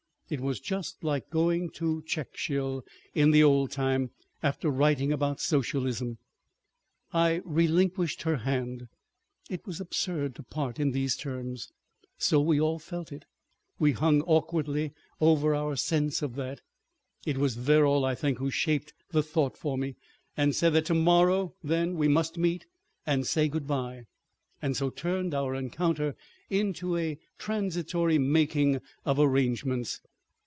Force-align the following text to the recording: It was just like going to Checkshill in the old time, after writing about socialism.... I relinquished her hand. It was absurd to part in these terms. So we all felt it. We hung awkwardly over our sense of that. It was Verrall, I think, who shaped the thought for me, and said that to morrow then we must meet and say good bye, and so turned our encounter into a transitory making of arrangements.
It 0.31 0.39
was 0.39 0.61
just 0.61 1.03
like 1.03 1.29
going 1.29 1.71
to 1.71 2.03
Checkshill 2.03 2.83
in 3.13 3.31
the 3.31 3.43
old 3.43 3.69
time, 3.71 4.11
after 4.41 4.69
writing 4.69 5.11
about 5.11 5.41
socialism.... 5.41 6.19
I 7.11 7.41
relinquished 7.43 8.21
her 8.21 8.37
hand. 8.37 8.87
It 9.49 9.65
was 9.67 9.81
absurd 9.81 10.35
to 10.35 10.43
part 10.43 10.79
in 10.79 10.91
these 10.91 11.17
terms. 11.17 11.73
So 12.17 12.39
we 12.39 12.61
all 12.61 12.79
felt 12.79 13.11
it. 13.11 13.25
We 13.77 13.91
hung 13.91 14.21
awkwardly 14.21 14.93
over 15.19 15.53
our 15.53 15.75
sense 15.75 16.21
of 16.21 16.35
that. 16.35 16.61
It 17.25 17.37
was 17.37 17.57
Verrall, 17.57 18.05
I 18.05 18.15
think, 18.15 18.37
who 18.37 18.49
shaped 18.49 18.93
the 19.09 19.23
thought 19.23 19.57
for 19.57 19.77
me, 19.77 19.97
and 20.37 20.55
said 20.55 20.69
that 20.75 20.85
to 20.85 20.93
morrow 20.93 21.55
then 21.61 21.97
we 21.97 22.07
must 22.07 22.37
meet 22.37 22.65
and 23.05 23.27
say 23.27 23.49
good 23.49 23.67
bye, 23.67 24.05
and 24.61 24.77
so 24.77 24.89
turned 24.89 25.33
our 25.33 25.53
encounter 25.53 26.15
into 26.49 26.95
a 26.95 27.19
transitory 27.37 28.17
making 28.17 28.79
of 29.03 29.19
arrangements. 29.19 29.99